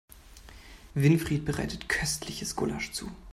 Winfried 0.95 1.45
bereitet 1.45 1.87
köstliches 1.87 2.55
Gulasch 2.55 2.91
zu. 2.91 3.11